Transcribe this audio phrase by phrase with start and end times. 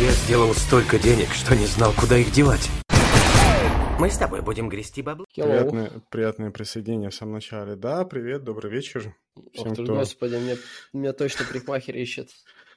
[0.00, 2.70] Я сделал столько денег, что не знал, куда их девать.
[3.98, 5.26] Мы с тобой будем грести бабло.
[5.34, 7.74] Приятное, приятное присоединение в самом начале.
[7.74, 9.16] Да, привет, добрый вечер.
[9.52, 9.96] Всем, Ох ты, кто...
[9.96, 10.54] господи, меня,
[10.92, 12.28] меня точно парикмахер ищет.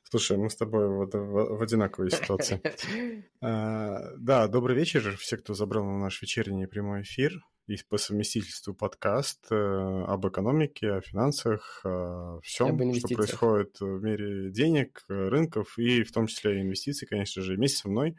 [0.09, 2.59] Слушай, мы с тобой в, в, в одинаковой ситуации.
[3.41, 7.33] а, да, добрый вечер, все, кто забрал на наш вечерний прямой эфир
[7.67, 14.51] и по совместительству подкаст э, об экономике, о финансах, о всем, что происходит в мире
[14.51, 18.15] денег, рынков и в том числе инвестиций, конечно же, вместе со мной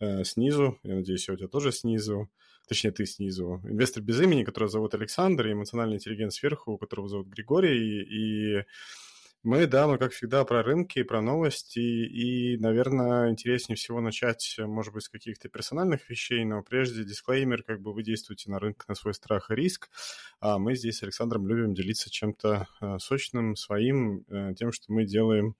[0.00, 2.28] э, снизу, я надеюсь, у тебя тоже снизу,
[2.68, 7.28] точнее, ты снизу, инвестор без имени, которого зовут Александр, и эмоциональный интеллигент сверху, которого зовут
[7.28, 8.64] Григорий, и
[9.44, 14.94] мы, да, мы, как всегда, про рынки, про новости, и, наверное, интереснее всего начать, может
[14.94, 18.94] быть, с каких-то персональных вещей, но прежде дисклеймер, как бы вы действуете на рынок на
[18.94, 19.90] свой страх и риск,
[20.40, 25.04] а мы здесь с Александром любим делиться чем-то э, сочным, своим, э, тем, что мы
[25.04, 25.56] делаем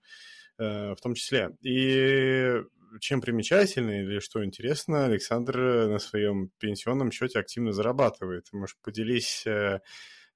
[0.57, 1.51] э, в том числе.
[1.61, 2.63] И
[2.99, 8.47] чем примечательно или что интересно, Александр на своем пенсионном счете активно зарабатывает.
[8.51, 9.45] Может, поделись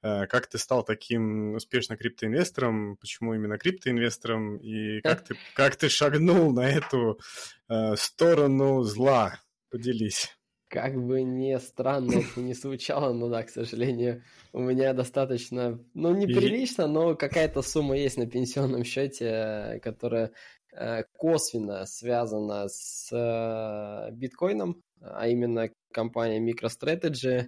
[0.01, 6.53] как ты стал таким успешным криптоинвестором, почему именно криптоинвестором, и как ты, как ты шагнул
[6.53, 7.19] на эту
[7.67, 9.39] э, сторону зла?
[9.69, 10.35] Поделись.
[10.69, 16.15] Как бы не странно это не звучало, но да, к сожалению, у меня достаточно, ну,
[16.15, 20.31] неприлично, но какая-то сумма есть на пенсионном счете, которая
[20.71, 27.47] э, косвенно связана с э, биткоином, а именно компания MicroStrategy,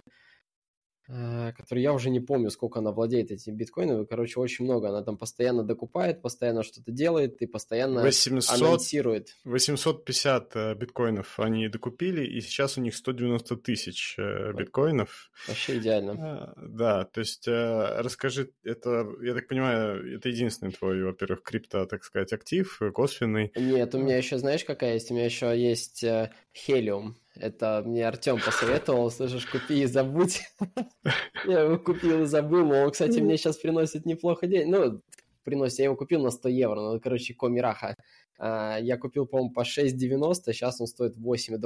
[1.56, 4.04] который я уже не помню, сколько она владеет этими биткоинами.
[4.04, 4.88] Короче, очень много.
[4.88, 9.36] Она там постоянно докупает, постоянно что-то делает и постоянно 800, анонсирует.
[9.44, 15.30] 850 э, биткоинов они докупили, и сейчас у них 190 тысяч э, биткоинов.
[15.48, 16.54] Вообще идеально.
[16.56, 22.32] Да, то есть расскажи, это, я так понимаю, это единственный твой, во-первых, крипто, так сказать,
[22.32, 23.52] актив, косвенный.
[23.56, 25.10] Нет, у меня еще, знаешь, какая есть?
[25.10, 27.14] У меня еще есть Helium.
[27.34, 30.42] Это мне Артем посоветовал, слышишь, купи и забудь.
[31.46, 34.66] Я его купил и забыл, он, кстати, мне сейчас приносит неплохо денег.
[34.68, 35.02] Ну,
[35.42, 37.88] приносит, я его купил на 100 евро, ну, короче, комираха.
[37.88, 37.94] А,
[38.42, 41.58] я купил, по-моему, по 6,90, сейчас он стоит 8,20,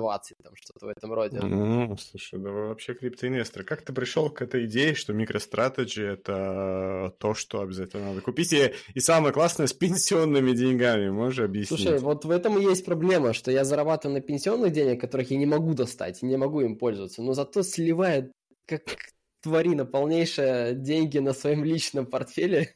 [0.43, 1.41] там что-то в этом роде.
[1.41, 3.65] Ну, слушай, да вы вообще криптоинвестор.
[3.65, 8.53] Как ты пришел к этой идее, что MicroStrategy— это то, что обязательно надо купить?
[8.53, 11.81] И, и самое классное, с пенсионными деньгами, можешь объяснить?
[11.81, 15.39] Слушай, вот в этом и есть проблема, что я зарабатываю на пенсионных денег, которых я
[15.39, 18.33] не могу достать, не могу им пользоваться, но зато сливает
[18.67, 18.83] как
[19.47, 22.75] тварина полнейшая деньги на своем личном портфеле,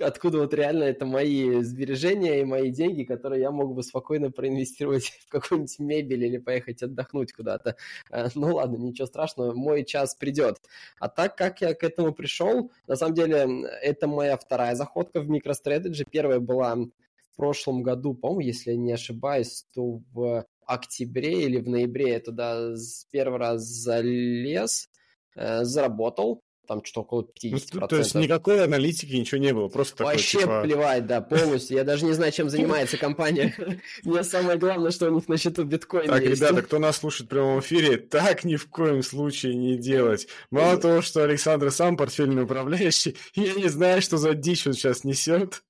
[0.00, 5.04] откуда вот реально это мои сбережения и мои деньги, которые я мог бы спокойно проинвестировать
[5.26, 7.76] в какую-нибудь мебель или поехать отдохнуть куда-то.
[8.10, 10.56] А, ну ладно, ничего страшного, мой час придет.
[10.98, 15.30] А так как я к этому пришел, на самом деле это моя вторая заходка в
[15.30, 16.04] MicroStrategy.
[16.10, 22.14] Первая была в прошлом году, по-моему, если не ошибаюсь, то в октябре или в ноябре
[22.14, 22.74] я туда
[23.12, 25.01] первый раз залез, Э,
[25.34, 27.68] заработал, там что-то около 50%.
[27.72, 30.62] Ну, то есть никакой аналитики, ничего не было, просто Вообще такой, типа...
[30.62, 31.76] плевать, да, полностью.
[31.76, 33.54] Я даже не знаю, чем занимается компания.
[34.04, 37.30] Мне самое главное, что у них на счету биткоин Так, ребята, кто нас слушает в
[37.30, 40.28] прямом эфире, так ни в коем случае не делать.
[40.50, 45.04] Мало того, что Александр сам портфельный управляющий, я не знаю, что за дичь он сейчас
[45.04, 45.62] несет.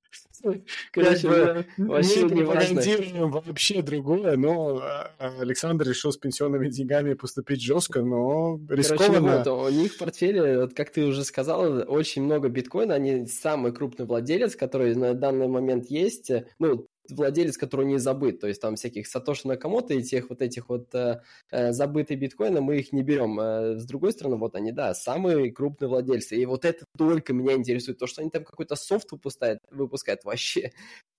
[0.92, 5.10] Короче, вообще не пропагандируем вообще другое, но а,
[5.40, 9.42] Александр решил с пенсионными деньгами поступить жестко, но рискованно.
[9.42, 13.26] Короче, вот, у них в портфеле, вот, как ты уже сказал, очень много биткоина, они
[13.26, 16.86] самый крупный владелец, который на данный момент есть, ну,
[17.16, 20.94] владелец, который не забыт, то есть там всяких Сатоши Накамото и тех вот этих вот
[20.94, 23.38] э, э, забытых биткоина, мы их не берем.
[23.40, 26.36] Э, с другой стороны, вот они, да, самые крупные владельцы.
[26.36, 30.72] И вот это только меня интересует, то, что они там какой-то софт выпускают, выпускают вообще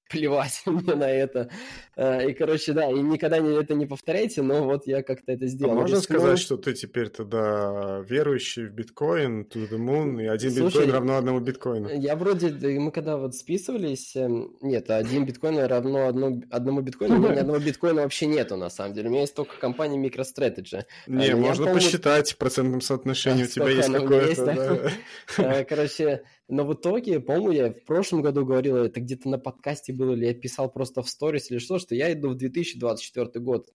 [0.09, 1.49] плевать мне на это.
[1.95, 5.47] Э, и, короче, да, и никогда не, это не повторяйте, но вот я как-то это
[5.47, 5.73] сделал.
[5.73, 6.19] А можно Рискнул.
[6.19, 10.91] сказать, что ты теперь тогда верующий в биткоин, to the moon, и один Слушай, биткоин
[10.91, 11.89] равно одному биткоину?
[11.89, 12.49] Я вроде,
[12.79, 17.39] мы когда вот списывались, эм, нет, один биткоин равно одно, одному биткоину, у меня ни
[17.39, 19.09] одного биткоина вообще нету, на самом деле.
[19.09, 20.83] У меня есть только компания MicroStrategy.
[21.07, 24.91] Не, а можно посчитать в процентном соотношении, у тебя есть какое-то.
[25.37, 29.93] Э, короче, но в итоге, по-моему, я в прошлом году говорил, это где-то на подкасте
[29.93, 33.69] было, или я писал просто в сторис или что, что я иду в 2024 год.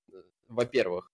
[0.48, 1.10] Во-первых,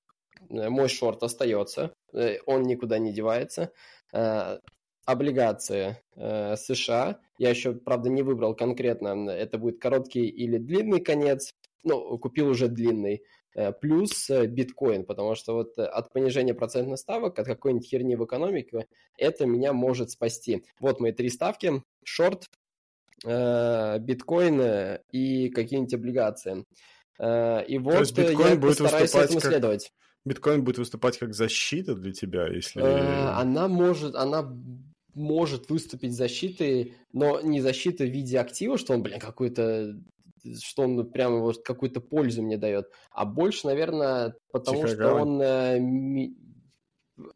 [0.50, 3.72] э, мой шорт остается, э, он никуда не девается.
[4.12, 4.58] Э,
[5.06, 11.52] облигации США, я еще, правда, не выбрал конкретно, это будет короткий или длинный конец,
[11.84, 13.22] ну, купил уже длинный,
[13.54, 18.16] Э, плюс э, биткоин, потому что вот э, от понижения процентных ставок, от какой-нибудь херни
[18.16, 18.86] в экономике,
[19.16, 20.64] это меня может спасти.
[20.80, 22.48] Вот мои три ставки, шорт,
[23.22, 26.64] биткоин и какие-нибудь облигации.
[27.18, 29.50] И вот я постараюсь этому как...
[29.50, 29.92] следовать.
[30.26, 32.82] Биткоин будет выступать как защита для тебя, если...
[32.82, 34.52] Она может, она
[35.14, 39.96] может выступить защитой, но не защитой в виде актива, что он, блин, какой-то
[40.62, 45.40] что он прямо вот какую-то пользу мне дает, а больше, наверное, потому Тихая что он
[45.40, 46.36] э, ми...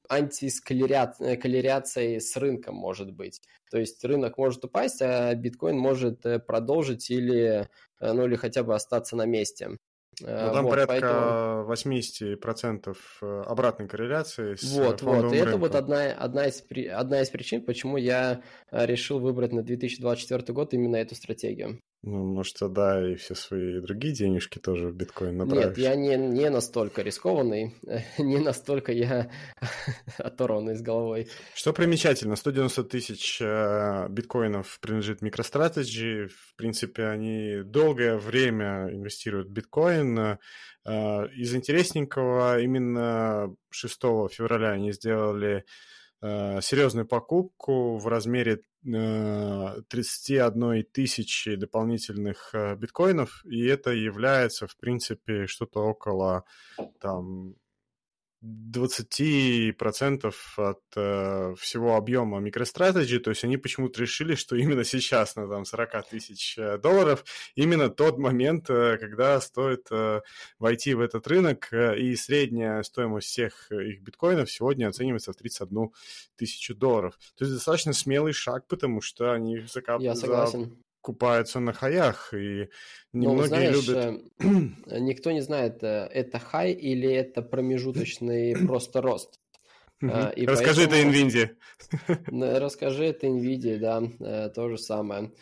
[0.08, 3.40] антискалеряцией с рынком может быть.
[3.70, 7.68] То есть рынок может упасть, а биткоин может э, продолжить или,
[8.00, 9.78] э, ну, или хотя бы остаться на месте.
[10.22, 11.72] Э, ну, там вот, порядка поэтому...
[11.72, 15.32] 80% э, обратной корреляции с Вот, вот.
[15.32, 19.62] И это вот одна, одна, из, одна из причин, почему я э, решил выбрать на
[19.62, 21.80] 2024 год именно эту стратегию.
[22.02, 25.64] Ну, может, тогда и все свои другие денежки тоже в биткоин направишь?
[25.64, 27.74] Нет, я не, не настолько рискованный,
[28.18, 29.30] не настолько я
[30.18, 31.28] оторванный с головой.
[31.54, 36.28] Что примечательно, 190 тысяч э, биткоинов принадлежит MicroStrategy.
[36.28, 40.18] В принципе, они долгое время инвестируют в биткоин.
[40.18, 44.00] Э, из интересненького, именно 6
[44.30, 45.64] февраля они сделали
[46.20, 55.46] серьезную покупку в размере 31 э, тысячи дополнительных э, биткоинов, и это является, в принципе,
[55.46, 56.44] что-то около
[57.00, 57.54] там
[58.44, 65.48] 20% от э, всего объема MicroStrategy, то есть они почему-то решили, что именно сейчас на
[65.48, 67.24] там 40 тысяч э, долларов
[67.56, 70.20] именно тот момент, э, когда стоит э,
[70.58, 75.90] войти в этот рынок, э, и средняя стоимость всех их биткоинов сегодня оценивается в 31
[76.36, 77.18] тысячу долларов.
[77.36, 80.04] То есть достаточно смелый шаг, потому что они закапывают...
[80.04, 82.68] Я согласен купаются на хаях, и
[83.12, 84.22] немногие Но, знаешь, любят...
[84.86, 89.40] Э, никто не знает, э, это хай или это промежуточный просто рост.
[90.02, 91.10] Э, и Расскажи поэтому...
[91.10, 91.56] это NVIDIA.
[92.60, 94.02] Расскажи это NVIDIA, да,
[94.50, 95.32] то же самое.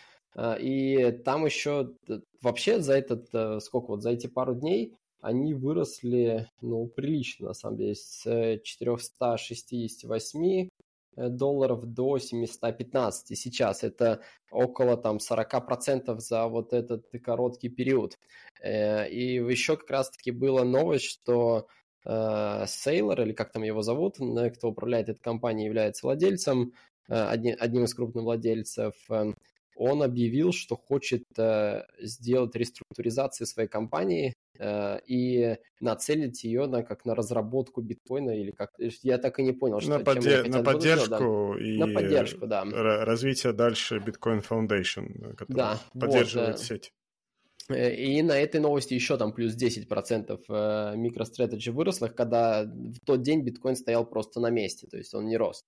[0.60, 1.94] И там еще
[2.42, 3.28] вообще за этот,
[3.62, 4.92] сколько вот, за эти пару дней
[5.22, 10.75] они выросли, ну, прилично, на самом деле, с 468 Э,
[11.16, 13.82] долларов до 715 сейчас.
[13.82, 14.20] Это
[14.50, 18.18] около там 40% за вот этот короткий период.
[18.62, 21.66] Э, и еще как раз-таки была новость, что
[22.04, 24.16] Сейлор, э, или как там его зовут,
[24.54, 26.72] кто управляет этой компанией, является владельцем,
[27.08, 28.94] одним из крупных владельцев,
[29.76, 31.25] он объявил, что хочет
[32.00, 38.70] сделать реструктуризацию своей компании Э, и нацелить ее на как на разработку биткоина или как
[39.02, 41.64] я так и не понял, что на, подде- на поддержку да.
[41.64, 42.64] и на поддержку, да.
[43.05, 46.93] развитие дальше Bitcoin Foundation, который да, поддерживает вот, сеть.
[47.69, 53.43] Э, и на этой новости еще там плюс 10% MicroStrategy выросло, когда в тот день
[53.43, 55.64] биткоин стоял просто на месте, то есть он не рос.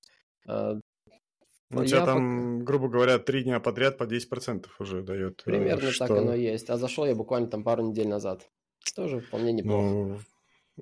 [1.70, 2.64] Ну, у тебя там, пока...
[2.64, 5.42] грубо говоря, три дня подряд по 10% уже дает.
[5.44, 6.06] Примерно что...
[6.06, 6.70] так оно и есть.
[6.70, 8.48] А зашел я буквально там пару недель назад.
[8.94, 9.82] Тоже вполне неплохо.
[9.82, 10.18] Ну,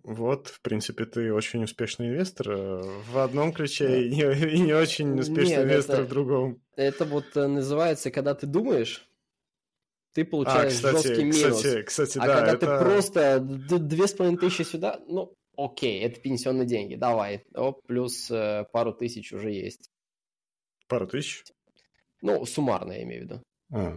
[0.04, 4.74] вот, в принципе, ты очень успешный инвестор э, в одном ключе и, не, и не
[4.74, 6.62] очень успешный Нет, инвестор это, в другом.
[6.76, 9.08] Это вот э, называется, когда ты думаешь,
[10.12, 11.56] ты а, получаешь а, кстати, жесткий минус.
[11.56, 12.78] Кстати, кстати, а да, когда это...
[12.78, 17.44] ты просто две с половиной тысячи сюда, ну, окей, это пенсионные деньги, давай.
[17.54, 19.90] Оп, плюс э, пару тысяч уже есть.
[20.88, 21.44] Пару тысяч?
[22.22, 23.42] Ну, суммарно, я имею в виду.
[23.72, 23.96] А,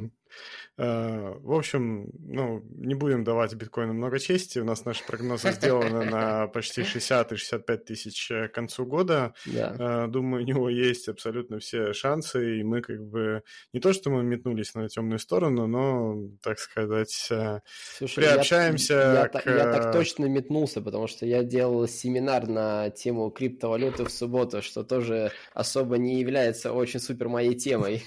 [0.78, 4.60] в общем, ну, не будем давать биткоину много чести.
[4.60, 9.34] У нас наши прогнозы сделаны на почти 60 и 65 тысяч к концу года.
[9.46, 9.76] Да.
[10.06, 13.44] Э, думаю, у него есть абсолютно все шансы, и мы как бы...
[13.74, 17.60] Не то, что мы метнулись на темную сторону, но, так сказать, э,
[17.98, 19.46] Слушай, приобщаемся я, к...
[19.46, 24.62] Я, я так точно метнулся, потому что я делал семинар на тему криптовалюты в субботу,
[24.62, 28.04] что тоже особо не является очень супер моей темой.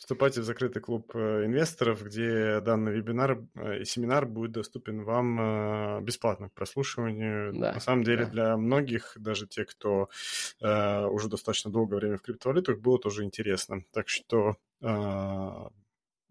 [0.00, 5.38] Вступайте в закрытый клуб э, инвесторов, где данный вебинар э, и семинар будет доступен вам
[5.38, 7.52] э, бесплатно к прослушиванию.
[7.52, 8.30] Да, На самом деле да.
[8.30, 10.08] для многих, даже те, кто
[10.62, 13.84] э, уже достаточно долгое время в криптовалютах, было тоже интересно.
[13.92, 14.86] Так что э,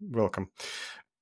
[0.02, 0.48] welcome.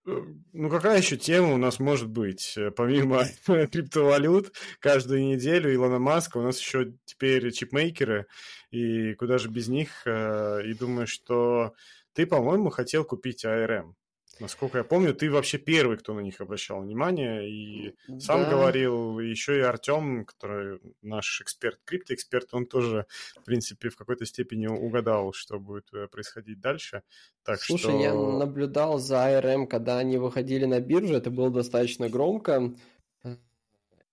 [0.07, 2.57] Ну, какая еще тема у нас может быть?
[2.77, 8.27] Помимо криптовалют, каждую неделю Илона Маска у нас еще теперь чипмейкеры,
[8.71, 10.07] и куда же без них?
[10.07, 11.75] И думаю, что
[12.19, 13.95] ты, по-моему, хотел купить ARM.
[14.41, 18.51] Насколько я помню, ты вообще первый, кто на них обращал внимание, и сам да.
[18.51, 23.07] говорил, еще и Артем, который наш эксперт, криптоэксперт, он тоже,
[23.41, 27.03] в принципе, в какой-то степени угадал, что будет э, происходить дальше.
[27.45, 28.01] Так Слушай, что...
[28.01, 32.75] я наблюдал за ARM, когда они выходили на биржу, это было достаточно громко,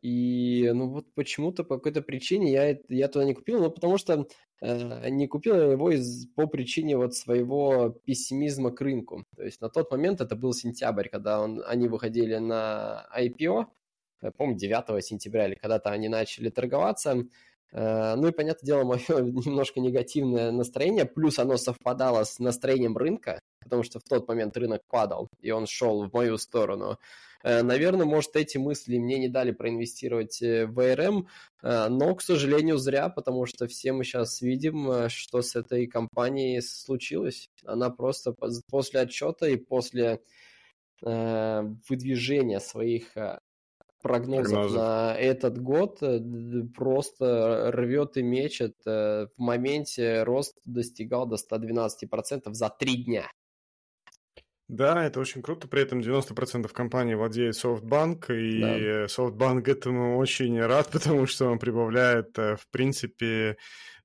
[0.02, 4.28] И, ну вот почему-то по какой-то причине я, я туда не купил, ну потому что
[4.62, 9.26] э, не купил я его из, по причине вот своего пессимизма к рынку.
[9.36, 13.66] То есть на тот момент это был сентябрь, когда он, они выходили на IPO,
[14.22, 17.26] э, помню, 9 сентября или когда-то они начали торговаться.
[17.72, 23.42] Э, ну и, понятное дело, мое немножко негативное настроение, плюс оно совпадало с настроением рынка,
[23.66, 26.98] потому что в тот момент рынок падал, и он шел в мою сторону.
[27.44, 31.26] Э, наверное, может, эти мысли мне не дали проинвестировать э, в ARM,
[31.62, 37.50] но, к сожалению, зря, потому что все мы сейчас видим, что с этой компанией случилось.
[37.66, 38.36] Она просто
[38.70, 40.22] после отчета и после
[41.02, 43.18] выдвижения своих
[44.06, 46.20] прогнозов, прогнозов на этот год э,
[46.76, 48.76] просто рвет и мечет.
[48.86, 53.26] Э, в моменте рост достигал до 112% за три дня.
[54.68, 55.68] Да, это очень круто.
[55.68, 59.06] При этом 90% компании владеет SoftBank, и да.
[59.06, 63.58] SoftBank этому очень рад, потому что он прибавляет, э, в принципе,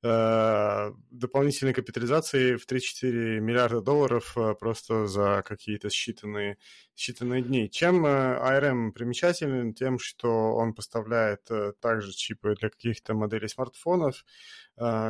[0.03, 6.57] Э, дополнительной капитализации в 3-4 миллиарда долларов э, просто за какие-то считанные,
[6.97, 7.69] считанные дни.
[7.71, 9.75] Чем ARM э, примечателен?
[9.75, 14.25] Тем, что он поставляет также чипы для каких-то моделей смартфонов.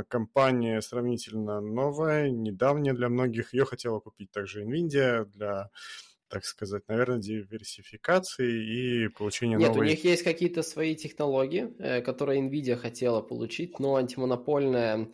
[0.09, 3.55] Компания сравнительно новая, недавняя для многих.
[3.55, 5.71] Ее хотела купить также NVIDIA для
[6.31, 9.87] так сказать, наверное, диверсификации и получения Нет, новой...
[9.87, 15.09] у них есть какие-то свои технологии, э, которые NVIDIA хотела получить, но антимонопольная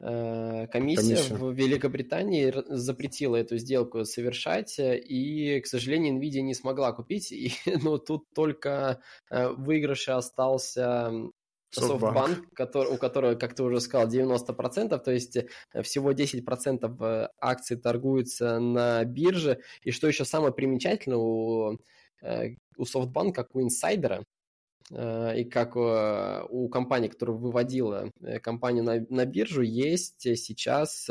[0.00, 1.34] э, комиссия, комиссия.
[1.34, 7.52] в Великобритании запретила эту сделку совершать, и, к сожалению, NVIDIA не смогла купить, и
[7.82, 11.12] ну, тут только э, выигрыш остался
[12.54, 17.76] Который, у которого, как ты уже сказал, 90%, то есть э, всего 10% э, акций
[17.76, 19.60] торгуются на бирже.
[19.82, 21.78] И что еще самое примечательное, у,
[22.22, 24.24] э, у SoftBank, как у инсайдера,
[24.90, 28.10] и как у компании, которая выводила
[28.42, 31.08] компанию на, на биржу, есть сейчас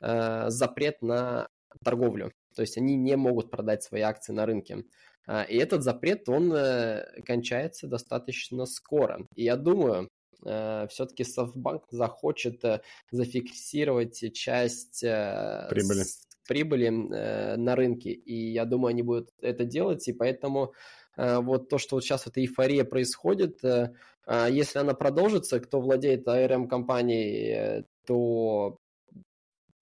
[0.00, 1.48] запрет на
[1.82, 2.32] торговлю.
[2.54, 4.84] То есть они не могут продать свои акции на рынке.
[5.26, 9.26] А, и этот запрет, он э, кончается достаточно скоро.
[9.34, 10.08] И я думаю,
[10.44, 12.80] э, все-таки SoftBank захочет э,
[13.10, 16.04] зафиксировать часть прибыли,
[16.46, 18.12] прибыли на рынке.
[18.12, 20.06] И я думаю, они будут это делать.
[20.06, 20.72] И поэтому
[21.16, 27.86] вот то, что вот сейчас эта эйфория происходит, а если она продолжится, кто владеет ARM-компанией,
[28.04, 28.78] то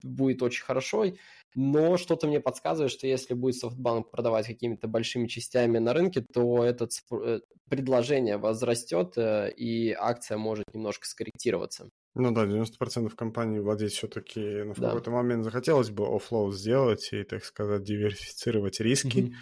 [0.04, 1.06] будет очень хорошо
[1.54, 6.64] но что-то мне подсказывает, что если будет SoftBank продавать какими-то большими частями на рынке, то
[6.64, 11.90] это э, предложение возрастет, э, и акция может немножко скорректироваться.
[12.14, 14.88] Ну да, 90% компаний владеть все-таки ну, в да.
[14.88, 19.18] какой-то момент захотелось бы offload сделать и, так сказать, диверсифицировать риски.
[19.18, 19.32] Mm-hmm.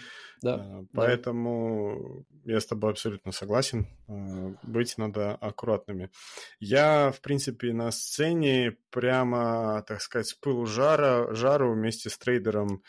[0.43, 0.55] Да.
[0.55, 2.55] А, поэтому да.
[2.55, 3.87] я с тобой абсолютно согласен.
[4.09, 6.11] А, быть надо аккуратными.
[6.61, 12.83] Я, в принципе, на сцене прямо, так сказать, с пылу жара, жару вместе с трейдером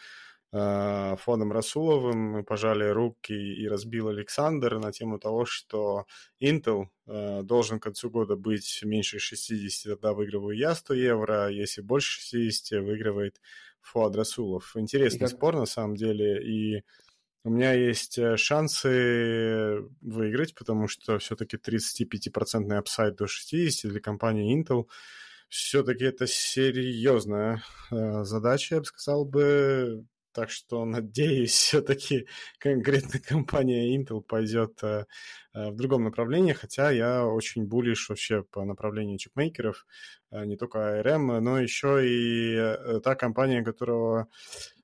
[0.56, 6.06] а, Фоном Расуловым мы пожали руки и разбил Александр на тему того, что
[6.42, 12.22] Intel должен к концу года быть меньше 60, тогда выигрываю я 100 евро, если больше
[12.22, 13.42] 60, выигрывает
[13.82, 14.72] Фуад Расулов.
[14.76, 16.84] Интересный спор на самом деле, и
[17.46, 24.58] у меня есть э, шансы выиграть, потому что все-таки 35% апсайд до 60 для компании
[24.58, 24.88] Intel.
[25.50, 30.06] Все-таки это серьезная э, задача, я бы сказал бы.
[30.34, 32.28] Так что надеюсь, все-таки
[32.60, 35.06] конкретно компания Intel пойдет э,
[35.54, 39.86] э, в другом направлении, хотя я очень булишь вообще по направлению чипмейкеров,
[40.32, 44.28] э, не только ARM, но еще и та компания, которого,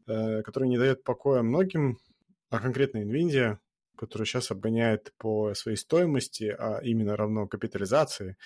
[0.06, 2.00] которая не дает покоя многим
[2.52, 3.58] а конкретно NVIDIA,
[3.96, 8.38] которая сейчас обгоняет по своей стоимости, а именно равно капитализации,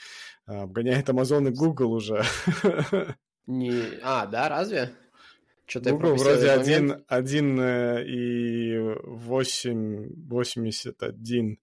[0.45, 2.24] обгоняет Amazon и Google уже.
[3.48, 4.00] Не...
[4.01, 4.93] А, да, разве?
[5.65, 11.60] Что-то Google вроде 1, 1 э, и 8, 81.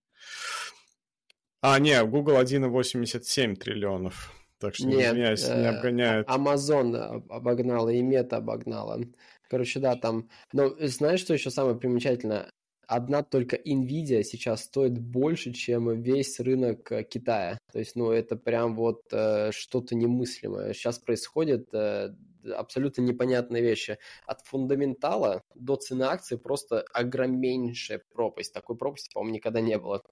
[1.63, 4.33] А, не, Google 1,87 триллионов.
[4.59, 6.29] Так что, Нет, извиняюсь, не э, обгоняет.
[6.29, 9.01] Amazon обогнала и Мета обогнала.
[9.49, 10.29] Короче, да, там...
[10.53, 12.51] Но знаешь, что еще самое примечательное?
[12.87, 17.59] Одна только Nvidia сейчас стоит больше, чем весь рынок э, Китая.
[17.73, 20.73] То есть, ну, это прям вот э, что-то немыслимое.
[20.73, 22.15] Сейчас происходит э,
[22.55, 23.99] абсолютно непонятные вещи.
[24.27, 28.53] От фундаментала до цены акции просто огромнейшая пропасть.
[28.53, 30.03] Такой пропасти, по-моему, никогда не было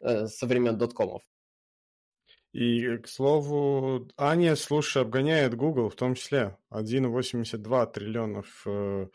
[0.00, 1.22] э, со времен доткомов.
[2.52, 6.56] И, к слову, Аня, слушай, обгоняет Google в том числе.
[6.72, 9.08] 1,82 триллионов э,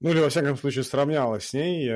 [0.00, 1.86] Ну, или, во всяком случае, сравнялась с ней.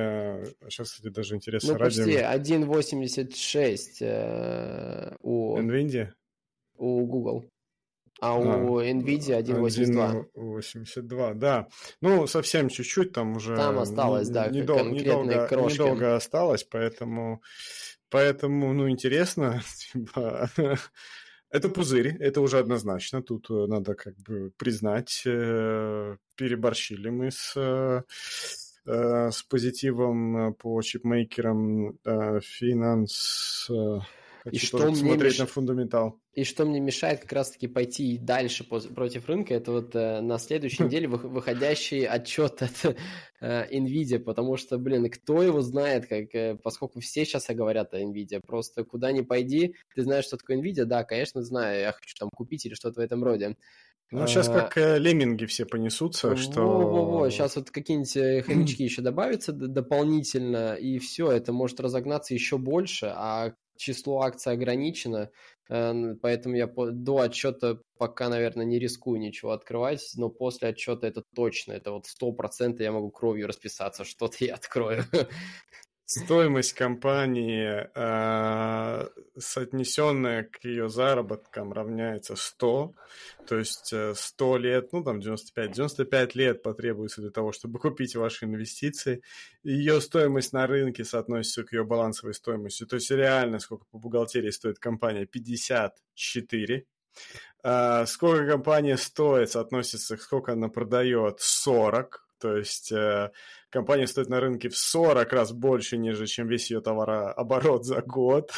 [0.69, 1.75] Сейчас, кстати, даже интересно.
[1.75, 5.57] Ну, почти 1.86 э, у...
[5.59, 6.09] NVIDIA?
[6.77, 7.52] У Google.
[8.23, 10.27] А, а у NVIDIA 1.82.
[10.37, 11.67] 1.82, да.
[12.01, 13.57] Ну, совсем чуть-чуть, там уже...
[13.57, 15.75] Там осталось, да, недол- недолго, крошки.
[15.75, 17.43] Недолго осталось, поэтому...
[18.11, 19.61] Поэтому, ну, интересно,
[19.93, 20.49] типа,
[21.51, 23.23] это пузырь, это уже однозначно.
[23.23, 28.03] Тут э, надо как бы признать, э, переборщили мы с, э,
[28.85, 31.99] с позитивом по чипмейкерам
[32.41, 33.69] финанс.
[34.51, 35.39] И что мне смотреть меш...
[35.39, 36.21] на фундаментал.
[36.33, 40.83] И что мне мешает как раз-таки пойти дальше против рынка, это вот э, на следующей
[40.85, 42.97] неделе выходящий отчет от
[43.41, 48.01] э, NVIDIA, потому что, блин, кто его знает, как, э, поскольку все сейчас говорят о
[48.01, 52.15] NVIDIA, просто куда ни пойди, ты знаешь, что такое NVIDIA, да, конечно, знаю, я хочу
[52.19, 53.57] там купить или что-то в этом роде.
[54.13, 56.61] Ну, сейчас а, как э, лемминги все понесутся, что...
[56.61, 62.59] Во-во-во, сейчас вот какие-нибудь э, хомячки еще добавятся дополнительно, и все, это может разогнаться еще
[62.59, 65.31] больше, а число акций ограничено,
[65.69, 71.23] э, поэтому я до отчета пока, наверное, не рискую ничего открывать, но после отчета это
[71.35, 75.05] точно, это вот сто процентов я могу кровью расписаться, что-то я открою.
[76.15, 82.95] Стоимость компании, э, соотнесенная к ее заработкам, равняется 100.
[83.47, 88.15] То есть 100 э, лет, ну там 95, 95 лет потребуется для того, чтобы купить
[88.15, 89.23] ваши инвестиции.
[89.63, 92.85] Ее стоимость на рынке соотносится к ее балансовой стоимости.
[92.85, 95.25] То есть реально сколько по бухгалтерии стоит компания?
[95.25, 96.85] 54.
[97.65, 101.41] Э, сколько компания стоит, соотносится сколько она продает?
[101.41, 102.23] 40.
[102.39, 103.31] То есть э,
[103.73, 108.53] компания стоит на рынке в 40 раз больше, нежели чем весь ее товарооборот за год.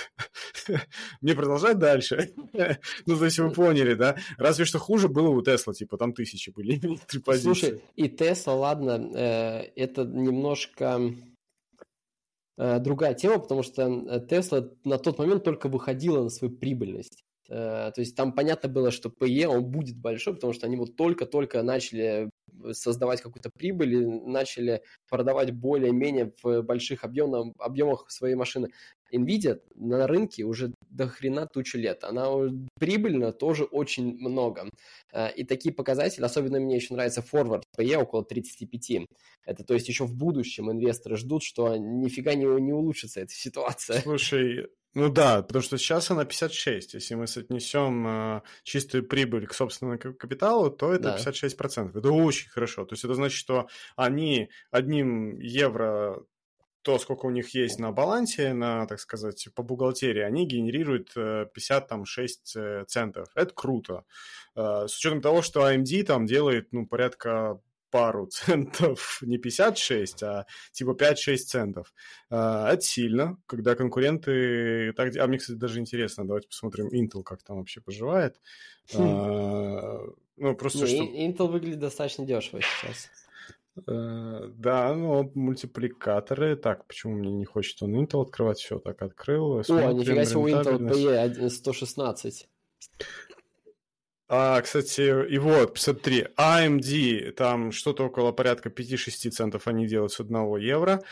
[1.21, 2.33] Мне продолжать дальше?
[3.06, 4.16] ну, то есть вы поняли, да?
[4.37, 6.80] Разве что хуже было у Тесла, типа там тысячи были
[7.40, 11.00] Слушай, и Тесла, ладно, э, это немножко
[12.59, 17.25] э, другая тема, потому что Тесла на тот момент только выходила на свою прибыльность.
[17.49, 20.97] Э, то есть там понятно было, что PE он будет большой, потому что они вот
[20.97, 22.30] только-только начали
[22.72, 28.70] создавать какую-то прибыль и начали продавать более-менее в больших объемах, объемах свои машины.
[29.12, 32.04] Nvidia на рынке уже до хрена тучу лет.
[32.04, 32.28] Она
[32.78, 34.69] прибыльна тоже очень много.
[35.12, 39.06] Э, и такие показатели, особенно мне еще нравится forward PE около 35.
[39.45, 44.00] Это то есть еще в будущем инвесторы ждут, что нифига не, не улучшится эта ситуация.
[44.00, 46.95] Слушай, ну да, потому что сейчас она 56.
[46.95, 51.17] Если мы соотнесем э, чистую прибыль к собственному капиталу, то это да.
[51.19, 51.99] 56%.
[51.99, 52.85] Это очень хорошо.
[52.85, 56.25] То есть это значит, что они одним евро
[56.85, 62.57] то, сколько у них есть на балансе, на, так сказать, по бухгалтерии, они генерируют 56
[62.57, 63.28] э, э, центов.
[63.35, 64.04] Это круто.
[64.54, 67.59] Э, с учетом того, что AMD там делает, ну, порядка
[67.95, 71.95] пару центов, не 56, а типа 5-6 центов.
[72.28, 74.93] А, это сильно, когда конкуренты...
[74.95, 75.17] Так...
[75.17, 78.41] А мне, кстати, даже интересно, давайте посмотрим Intel, как там вообще поживает.
[78.93, 78.99] Хм.
[79.00, 80.00] А,
[80.37, 81.04] ну, просто что...
[81.04, 83.11] Intel выглядит достаточно дешево сейчас.
[83.76, 86.57] Uh, да, ну, мультипликаторы.
[86.57, 88.59] Так, почему мне не хочет он Intel открывать?
[88.59, 89.59] Все, так открыл.
[89.59, 92.49] О, нифига себе, у Intel PE 116.
[94.28, 96.28] А, кстати, и вот, 53.
[96.37, 101.02] AMD, там что-то около порядка 5-6 центов они делают с 1 евро.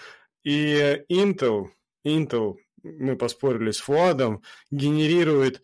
[0.44, 1.66] И Intel,
[2.06, 5.62] Intel, мы поспорили с Фуадом, генерирует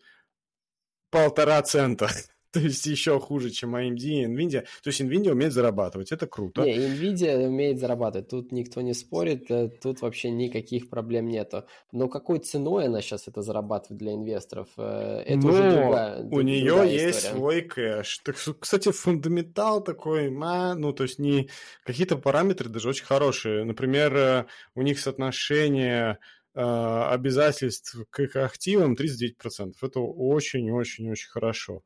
[1.09, 2.09] полтора цента.
[2.53, 4.61] То есть еще хуже, чем AMD и NVIDIA.
[4.81, 6.63] То есть NVIDIA умеет зарабатывать, это круто.
[6.63, 11.65] Не, NVIDIA умеет зарабатывать, тут никто не спорит, э, тут вообще никаких проблем нету.
[11.91, 14.67] Но какой ценой она сейчас это зарабатывает для инвесторов?
[14.77, 17.35] Э, это Но уже другая, у нее другая есть история.
[17.35, 18.17] свой кэш.
[18.19, 21.49] Так, кстати, фундаментал такой, ну, то есть не
[21.83, 23.63] какие-то параметры даже очень хорошие.
[23.63, 26.17] Например, э, у них соотношение
[26.55, 29.75] обязательств к активам 39%.
[29.81, 31.83] Это очень-очень-очень хорошо.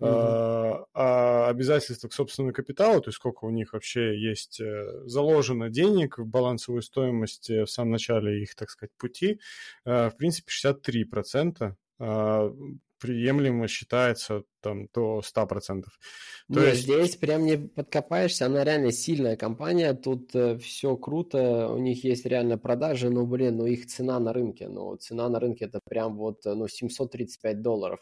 [0.00, 0.84] Uh-huh.
[0.92, 6.18] А обязательства к собственному капиталу, то есть сколько у них вообще есть э, заложено денег
[6.18, 9.40] в балансовую стоимость в самом начале их, так сказать, пути,
[9.84, 12.52] э, в принципе, 63% а,
[12.98, 15.82] приемлемо считается там до 100%.
[15.82, 15.84] То
[16.48, 16.82] Нет, есть...
[16.84, 22.24] здесь прям не подкопаешься, она реально сильная компания, тут э, все круто, у них есть
[22.24, 26.16] реально продажи, но, блин, ну их цена на рынке, ну цена на рынке это прям
[26.16, 28.00] вот, ну, 735 долларов.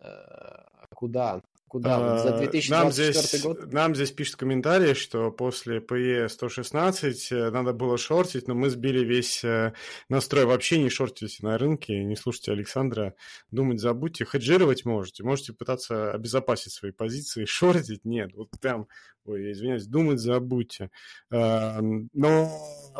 [0.00, 0.71] Э,
[1.02, 1.42] куда?
[1.72, 1.98] Куда?
[1.98, 3.72] Вот за 2024 нам здесь, год?
[3.72, 9.02] Нам здесь пишут комментарии, что после PE 116 э, надо было шортить, но мы сбили
[9.02, 9.72] весь э,
[10.10, 10.44] настрой.
[10.44, 13.14] Вообще не шортите на рынке, не слушайте Александра.
[13.50, 14.26] Думать забудьте.
[14.26, 15.22] Хеджировать можете.
[15.22, 17.44] Можете пытаться обезопасить свои позиции.
[17.46, 18.34] Шортить нет.
[18.34, 18.86] Вот прям,
[19.24, 20.90] ой, извиняюсь, думать забудьте.
[21.30, 22.50] А, но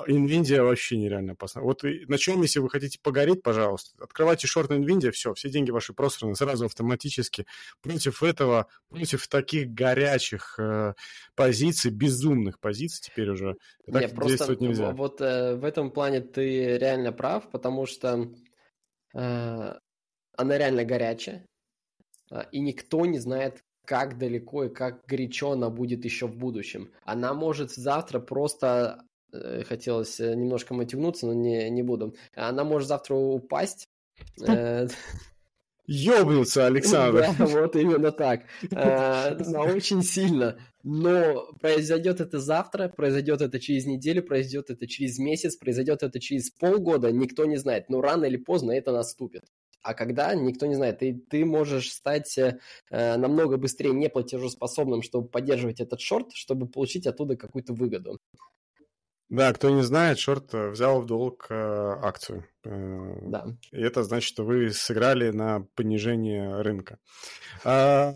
[0.09, 1.61] NVIDIA вообще нереально опасно.
[1.61, 5.71] Вот на чем, если вы хотите погореть, пожалуйста, открывайте шорт на NVIDIA, все, все деньги
[5.71, 7.45] ваши просраны сразу автоматически.
[7.83, 10.94] Против этого против таких горячих э,
[11.35, 14.90] позиций, безумных позиций теперь уже так Нет, действовать нельзя.
[14.92, 18.33] Вот э, в этом плане ты реально прав, потому что
[19.14, 19.75] э,
[20.37, 21.46] она реально горячая,
[22.31, 26.92] э, и никто не знает, как далеко и как горячо она будет еще в будущем.
[27.05, 32.14] Она может завтра просто э, хотелось э, немножко мотивнуться, но не, не буду.
[32.35, 33.88] Она может завтра упасть.
[35.87, 37.27] Ёбнуться, Александр.
[37.38, 38.42] Да, вот именно так.
[38.71, 40.59] Э, очень сильно.
[40.85, 46.51] Но произойдет это завтра, произойдет это через неделю, произойдет это через месяц, произойдет это через
[46.51, 47.88] полгода, никто не знает.
[47.88, 49.45] Но рано или поздно это наступит.
[49.83, 51.01] А когда, никто не знает.
[51.01, 52.59] Ты, ты можешь стать э,
[52.90, 58.18] намного быстрее неплатежеспособным, чтобы поддерживать этот шорт, чтобы получить оттуда какую-то выгоду.
[59.33, 62.45] Да, кто не знает, шорт э, взял в долг э, акцию.
[62.64, 63.47] Э, да.
[63.71, 66.99] И это значит, что вы сыграли на понижение рынка.
[67.64, 68.12] А,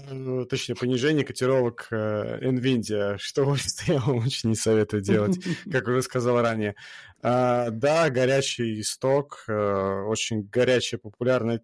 [0.50, 5.38] точнее, понижение котировок NVIDIA, что я вам очень не советую делать,
[5.72, 6.74] как уже сказал ранее.
[7.22, 11.62] А, да, горячий исток, очень горячая, популярная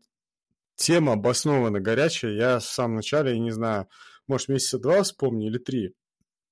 [0.77, 2.33] тема, обоснованно горячая.
[2.33, 3.87] Я в самом начале, я не знаю,
[4.27, 5.95] может, месяца два вспомню или три,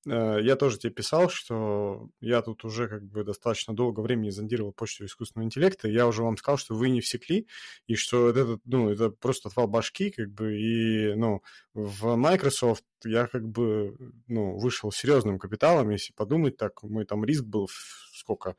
[0.06, 5.04] я тоже тебе писал, что я тут уже как бы достаточно долго времени зондировал почту
[5.04, 7.46] искусственного интеллекта, и я уже вам сказал, что вы не всекли,
[7.86, 11.42] и что это, ну, это просто отвал башки, как бы, и, ну,
[11.74, 17.44] в Microsoft я как бы, ну, вышел серьезным капиталом, если подумать так, мой там риск
[17.44, 18.56] был в сколько,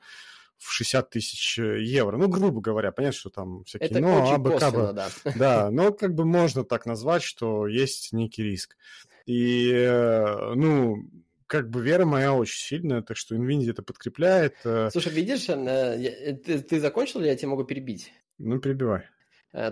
[0.57, 2.17] в 60 тысяч евро.
[2.17, 3.89] Ну, грубо говоря, понятно, что там всякие...
[3.89, 5.09] Это но, очень абы, косвенно, да.
[5.35, 8.77] Да, но как бы можно так назвать, что есть некий риск.
[9.25, 11.03] И, э, ну,
[11.51, 14.55] как бы вера моя очень сильная, так что NVIDIA это подкрепляет.
[14.63, 14.89] Э.
[14.89, 18.13] Слушай, видишь, э, э, ты, ты закончил я тебя могу перебить?
[18.37, 19.03] Ну, перебивай.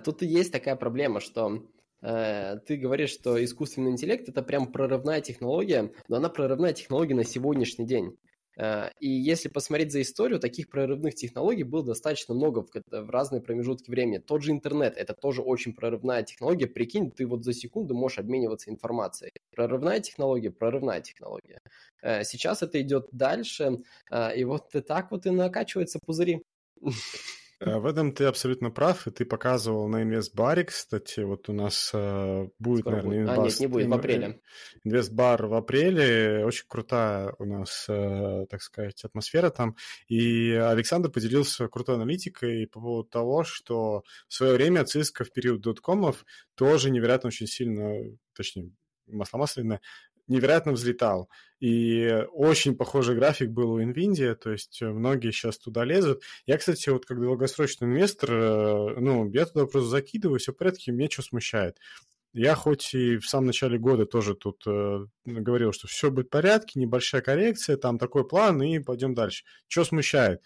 [0.03, 1.63] Тут и есть такая проблема, что
[2.01, 7.85] ты говоришь, что искусственный интеллект это прям прорывная технология, но она прорывная технология на сегодняшний
[7.85, 8.17] день.
[8.59, 13.41] Э, и если посмотреть за историю, таких прорывных технологий было достаточно много в, в разные
[13.41, 14.17] промежутки времени.
[14.17, 16.67] Тот же интернет– это тоже очень прорывная технология.
[16.67, 19.31] Прикинь, ты вот за секунду можешь обмениваться информацией.
[19.55, 21.59] Прорывная технология, прорывная технология.
[22.01, 23.79] Э, сейчас это идет дальше,
[24.11, 26.43] э, и вот так вот и накачиваются пузыри.
[27.59, 31.91] Э, в этом ты абсолютно прав, и ты показывал на инвестбаре, кстати, вот у нас
[31.93, 33.37] э, будет, Скоро наверное, будет.
[33.37, 34.41] А, нет, не будет, в апреле.
[34.83, 39.75] Инвестбар в апреле, очень крутая у нас, э, так сказать, атмосфера там,
[40.07, 45.61] и Александр поделился крутой аналитикой по поводу того, что в свое время Cisco в период
[45.61, 47.93] доткомов тоже невероятно очень сильно,
[48.33, 48.71] точнее,
[49.07, 49.81] масло масляное,
[50.29, 51.29] невероятно взлетал.
[51.59, 56.21] И очень похожий график был у NVIDIA, то есть многие сейчас туда лезут.
[56.45, 60.91] Я, кстати, вот как долгосрочный инвестор, э, ну, я туда просто закидываю, все в порядке,
[60.91, 61.77] меня что смущает.
[62.31, 66.29] Я хоть и в самом начале года тоже тут э, говорил, что все будет в
[66.29, 69.43] порядке, небольшая коррекция, там такой план, и пойдем дальше.
[69.67, 70.41] Что смущает?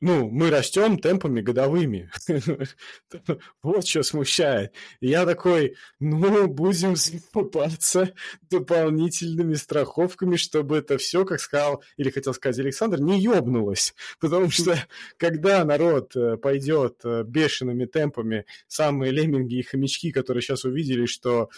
[0.00, 2.10] Ну, мы растем темпами годовыми.
[3.62, 4.72] вот что смущает.
[5.00, 8.12] Я такой, ну, будем закупаться
[8.50, 13.94] дополнительными страховками, чтобы это все, как сказал, или хотел сказать Александр, не ёбнулось.
[14.18, 14.76] Потому что,
[15.18, 21.50] когда народ э, пойдет э, бешеными темпами, самые лемминги и хомячки, которые сейчас увидели, что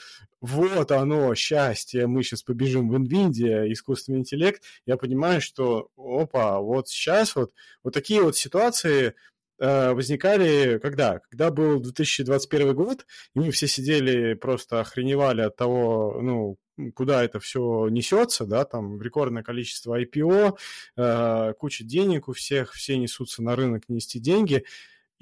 [0.42, 6.88] вот оно, счастье, мы сейчас побежим в NVIDIA, искусственный интеллект, я понимаю, что, опа, вот
[6.88, 7.52] сейчас вот,
[7.84, 9.14] вот такие вот ситуации
[9.58, 11.20] э, возникали когда?
[11.30, 16.58] Когда был 2021 год, и мы все сидели, просто охреневали от того, ну,
[16.94, 20.58] куда это все несется, да, там рекордное количество IPO,
[20.96, 24.64] э, куча денег у всех, все несутся на рынок нести деньги,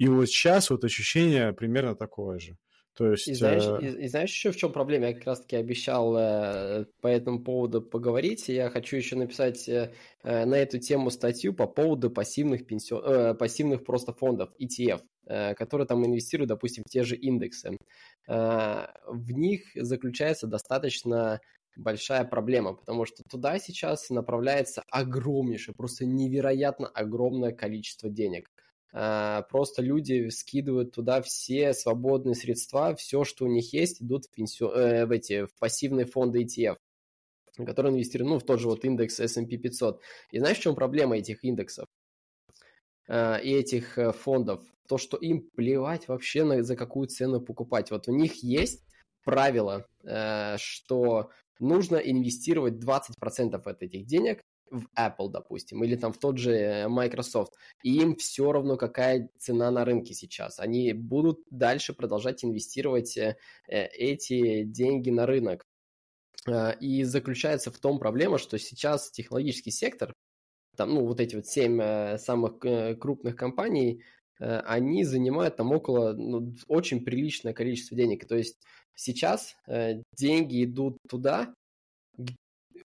[0.01, 2.57] и вот сейчас вот ощущение примерно такое же.
[2.97, 3.85] То есть, и, знаешь, э...
[3.85, 5.09] и, и знаешь еще в чем проблема?
[5.09, 8.49] Я как раз-таки обещал э, по этому поводу поговорить.
[8.49, 13.03] Я хочу еще написать э, э, на эту тему статью по поводу пассивных, пенсион...
[13.05, 17.77] э, пассивных просто фондов, ETF, э, которые там инвестируют, допустим, в те же индексы.
[18.27, 21.39] Э, в них заключается достаточно
[21.75, 28.49] большая проблема, потому что туда сейчас направляется огромнейшее, просто невероятно огромное количество денег.
[28.93, 34.31] А, просто люди скидывают туда все свободные средства, все, что у них есть, идут в,
[34.31, 36.77] пенсию, э, в эти в пассивные фонды ETF,
[37.65, 40.01] которые инвестируют ну, в тот же вот индекс S&P 500.
[40.31, 41.87] И знаешь, в чем проблема этих индексов
[43.07, 44.61] э, и этих э, фондов?
[44.87, 47.91] То, что им плевать вообще на за какую цену покупать.
[47.91, 48.83] Вот у них есть
[49.23, 56.17] правило, э, что нужно инвестировать 20% от этих денег в Apple, допустим, или там в
[56.17, 57.53] тот же э, Microsoft,
[57.83, 60.59] и им все равно, какая цена на рынке сейчас.
[60.59, 63.35] Они будут дальше продолжать инвестировать э,
[63.67, 65.65] э, эти деньги на рынок.
[66.79, 70.11] И заключается в том проблема, что сейчас технологический сектор,
[70.75, 71.79] там, ну, вот эти вот семь
[72.17, 72.57] самых
[72.99, 74.01] крупных компаний,
[74.39, 78.27] они занимают там около, ну, очень приличное количество денег.
[78.27, 78.57] То есть
[78.95, 79.55] сейчас
[80.17, 81.53] деньги идут туда,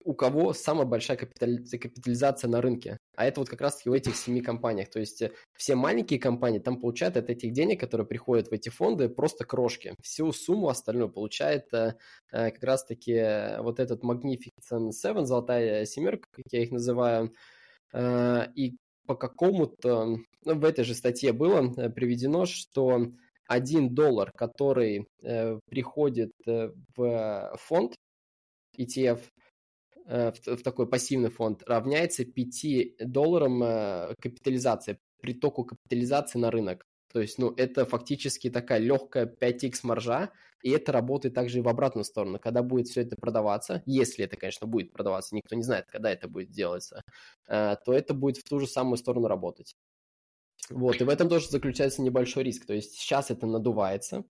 [0.06, 3.00] у кого самая большая капитализация на рынке.
[3.16, 4.90] А это вот как раз-таки в этих семи компаниях.
[4.92, 8.70] То есть э, все маленькие компании там получают от этих денег, которые приходят в эти
[8.70, 9.96] фонды, просто крошки.
[10.04, 11.96] Всю сумму остальную получает э,
[12.32, 17.34] э, как раз-таки вот этот Magnificent Seven, золотая семерка, как я их называю.
[17.96, 18.76] И
[19.08, 23.08] по какому-то, ну, в этой же статье было приведено, что
[23.48, 27.96] один доллар, который приходит в фонд
[28.78, 29.45] ETF, Э,
[30.06, 36.86] в, в такой пассивный фонд равняется 5 долларам э, капитализации, притоку капитализации на рынок.
[37.12, 41.68] То есть, ну, это фактически такая легкая 5x маржа, и это работает также и в
[41.68, 42.40] обратную сторону.
[42.40, 46.28] Когда будет все это продаваться, если это, конечно, будет продаваться, никто не знает, когда это
[46.28, 47.02] будет делаться,
[47.48, 49.74] э, то это будет в ту же самую сторону работать.
[50.70, 52.66] Вот, и в этом тоже заключается небольшой риск.
[52.66, 54.24] То есть сейчас это надувается.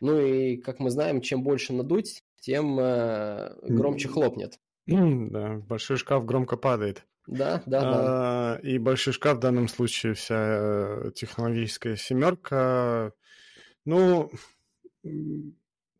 [0.00, 4.58] Ну и, как мы знаем, чем больше надуть, тем громче хлопнет.
[4.86, 7.04] Да, большой шкаф громко падает.
[7.26, 8.54] Да, да, да.
[8.54, 13.12] А, и большой шкаф в данном случае вся э, технологическая семерка.
[13.84, 14.30] Ну,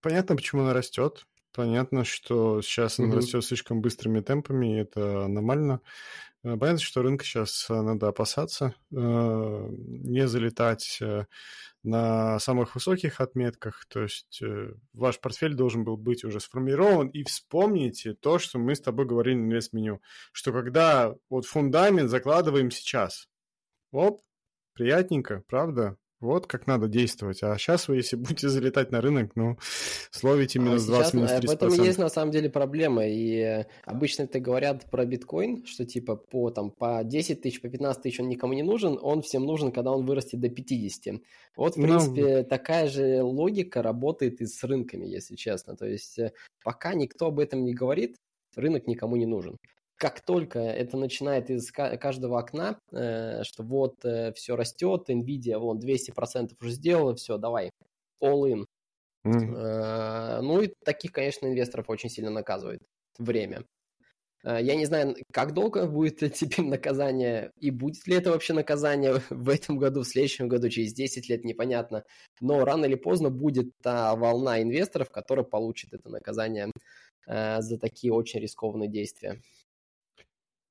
[0.00, 1.26] понятно, почему она растет.
[1.56, 3.16] Понятно, что сейчас она угу.
[3.16, 5.80] растет слишком быстрыми темпами, и это нормально.
[6.44, 8.96] Э, понятно, что рынка сейчас надо опасаться, э,
[9.70, 11.00] не залетать
[11.82, 17.22] на самых высоких отметках, то есть э, ваш портфель должен был быть уже сформирован, и
[17.22, 23.28] вспомните то, что мы с тобой говорили на инвест-меню, что когда вот фундамент закладываем сейчас,
[23.92, 24.20] оп,
[24.74, 25.96] приятненько, правда?
[26.26, 27.42] Вот как надо действовать.
[27.42, 29.56] А сейчас вы, если будете залетать на рынок, ну,
[30.10, 31.46] словите минус а 20, минус 30%.
[31.46, 33.06] В этом и есть на самом деле проблема.
[33.06, 37.68] И э, обычно это говорят про биткоин, что типа по, там, по 10 тысяч, по
[37.68, 41.20] 15 тысяч он никому не нужен, он всем нужен, когда он вырастет до 50.
[41.56, 42.44] Вот, в ну, принципе, ну...
[42.44, 45.76] такая же логика работает и с рынками, если честно.
[45.76, 46.32] То есть э,
[46.64, 48.16] пока никто об этом не говорит,
[48.56, 49.58] рынок никому не нужен
[49.96, 55.78] как только это начинает из каждого окна, э, что вот э, все растет, Nvidia вон
[55.78, 57.70] 200% уже сделала, все, давай,
[58.22, 58.64] all in.
[59.26, 60.40] Mm-hmm.
[60.42, 62.80] Ну и таких, конечно, инвесторов очень сильно наказывает
[63.18, 63.64] время.
[64.44, 69.48] Я не знаю, как долго будет теперь наказание, и будет ли это вообще наказание в
[69.48, 72.04] этом году, в следующем году, через 10 лет, непонятно.
[72.40, 76.70] Но рано или поздно будет та волна инвесторов, которая получит это наказание
[77.26, 79.40] за такие очень рискованные действия.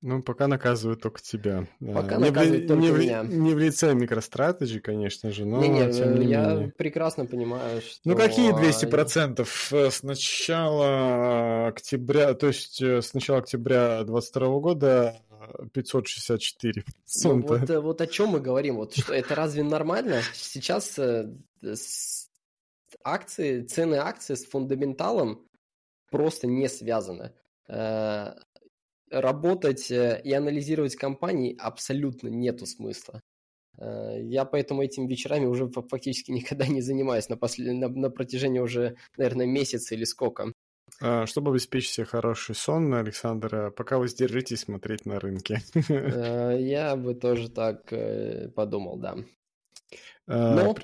[0.01, 1.67] Ну, пока наказывают только тебя.
[1.79, 3.23] Пока не наказывают в, только не меня.
[3.23, 6.71] В, не в лице MicroStrategy, конечно же, но не, не, тем не я менее.
[6.77, 8.01] прекрасно понимаю, что...
[8.03, 9.47] Ну, какие 200%?
[9.71, 15.21] Э, с начала октября, то есть э, с начала октября 2022 года
[15.73, 16.83] 564
[17.23, 18.75] ну, вот, э, вот о чем мы говорим?
[18.75, 20.21] Вот что это разве нормально?
[20.33, 20.99] Сейчас
[23.03, 25.47] акции, цены акций с фундаменталом
[26.11, 27.31] просто не связаны
[29.09, 33.21] работать э, и анализировать компании абсолютно нету смысла.
[33.77, 37.73] Э, я поэтому этими вечерами уже фактически никогда не занимаюсь на, послед...
[37.73, 40.51] на, на протяжении уже, наверное, месяца или сколько.
[41.01, 45.61] А, чтобы обеспечить себе хороший сон, Александр, пока вы сдержитесь смотреть на рынке.
[45.89, 47.91] Э, я бы тоже так
[48.55, 49.17] подумал, да.
[50.27, 50.75] Но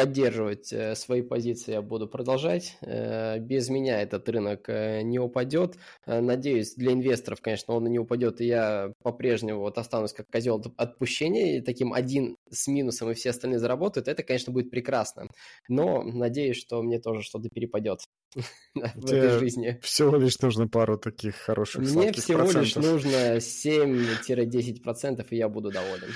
[0.00, 2.78] поддерживать э, свои позиции я буду продолжать.
[2.80, 5.76] Э, без меня этот рынок э, не упадет.
[6.06, 11.58] Надеюсь, для инвесторов, конечно, он не упадет, и я по-прежнему вот останусь как козел отпущения,
[11.58, 14.08] и таким один с минусом, и все остальные заработают.
[14.08, 15.28] Это, конечно, будет прекрасно.
[15.68, 18.00] Но надеюсь, что мне тоже что-то перепадет
[18.74, 19.78] в этой жизни.
[19.82, 26.08] Всего лишь нужно пару таких хороших Мне всего лишь нужно 7-10%, и я буду доволен.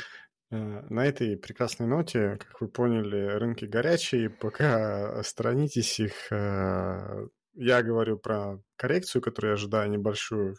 [0.50, 6.32] Э, на этой прекрасной ноте, как вы поняли, рынки горячие, пока сторонитесь их.
[6.32, 10.56] Э, я говорю про коррекцию, которую я ожидаю небольшую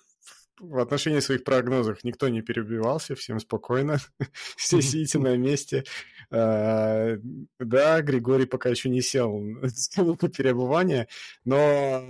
[0.59, 3.97] в отношении своих прогнозов никто не перебивался, всем спокойно,
[4.55, 5.83] все сидите на месте.
[6.31, 7.17] А,
[7.59, 9.37] да, Григорий пока еще не сел
[9.97, 11.07] на перебывание,
[11.43, 12.07] но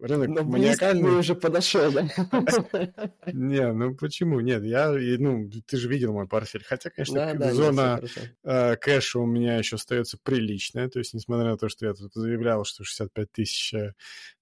[0.00, 1.18] рынок Но маниакальный.
[1.18, 2.02] уже подошел, да?
[3.32, 4.40] Не, ну почему?
[4.40, 6.64] Нет, я, ну, ты же видел мой портфель.
[6.64, 8.00] Хотя, конечно, зона
[8.44, 10.88] э, кэша у меня еще остается приличная.
[10.88, 13.92] То есть, несмотря на то, что я тут заявлял, что 65 тысяч, э,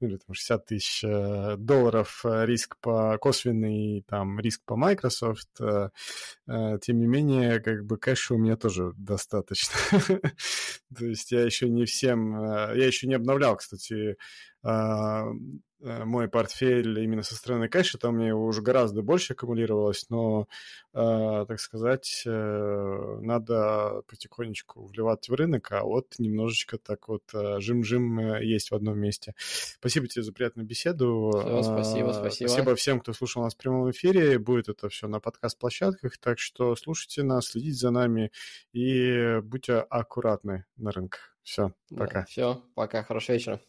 [0.00, 6.98] ну, или там 60 тысяч э, долларов риск по косвенный, там, риск по Microsoft, тем
[6.98, 9.74] не менее, как бы кэша у меня тоже достаточно.
[10.96, 12.42] То есть я еще не всем...
[12.74, 14.16] Я еще не обновлял, кстати,
[15.80, 20.48] мой портфель именно со стороны кэша, там мне уже гораздо больше аккумулировалось, но,
[20.92, 27.60] э, так сказать, э, надо потихонечку вливать в рынок, а вот немножечко так вот э,
[27.60, 29.34] жим-жим э, есть в одном месте.
[29.38, 31.30] Спасибо тебе за приятную беседу.
[31.32, 32.48] Все, спасибо, спасибо.
[32.48, 34.38] Спасибо всем, кто слушал нас в прямом эфире.
[34.40, 38.32] Будет это все на подкаст-площадках, так что слушайте нас, следите за нами
[38.72, 41.36] и будьте аккуратны на рынках.
[41.44, 42.20] Все, пока.
[42.20, 43.60] Да, все, пока, хорошего вечера.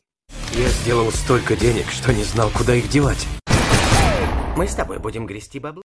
[0.53, 3.27] Я сделал столько денег, что не знал, куда их девать.
[4.55, 5.77] Мы с тобой будем грести бабло.